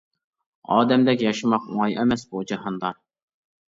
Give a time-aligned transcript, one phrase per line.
[0.77, 2.97] ئادەمدەك ياشىماق ئوڭاي ئەمەس بۇ جاھاندا.